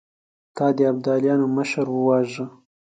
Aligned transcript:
تا 0.55 0.65
د 0.77 0.79
ابداليانو 0.91 1.45
مشر 1.57 1.85
وواژه! 1.91 2.45